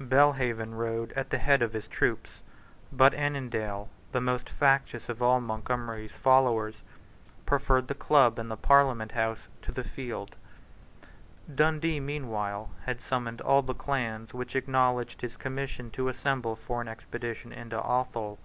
Belhaven 0.00 0.74
rode 0.74 1.12
at 1.12 1.28
the 1.28 1.36
head 1.36 1.60
of 1.60 1.74
his 1.74 1.86
troop: 1.86 2.26
but 2.90 3.12
Annandale, 3.12 3.90
the 4.12 4.22
most 4.22 4.48
factious 4.48 5.10
of 5.10 5.20
all 5.22 5.38
Montgomery's 5.38 6.12
followers, 6.12 6.82
preferred 7.44 7.88
the 7.88 7.94
Club 7.94 8.38
and 8.38 8.50
the 8.50 8.56
Parliament 8.56 9.12
House 9.12 9.48
to 9.60 9.70
the 9.70 9.84
field, 9.84 10.34
Dundee, 11.54 12.00
meanwhile, 12.00 12.70
had 12.86 13.02
summoned 13.02 13.42
all 13.42 13.60
the 13.60 13.74
clans 13.74 14.32
which 14.32 14.56
acknowledged 14.56 15.20
his 15.20 15.36
commission 15.36 15.90
to 15.90 16.08
assemble 16.08 16.56
for 16.56 16.80
an 16.80 16.88
expedition 16.88 17.52
into 17.52 17.76
Athol. 17.76 18.38